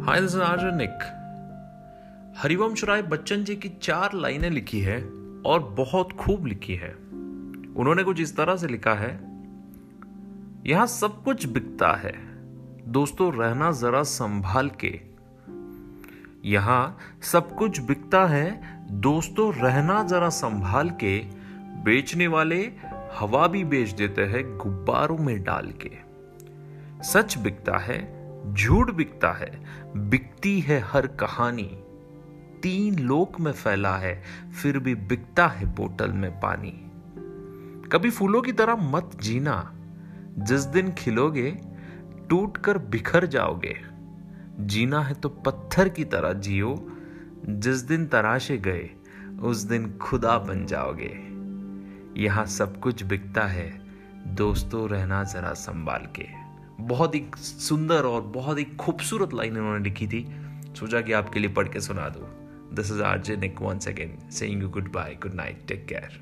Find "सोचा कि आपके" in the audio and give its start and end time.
60.76-61.40